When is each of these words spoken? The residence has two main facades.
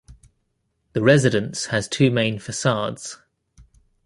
The 0.93 1.01
residence 1.03 1.67
has 1.67 1.87
two 1.87 2.09
main 2.09 2.39
facades. 2.39 3.19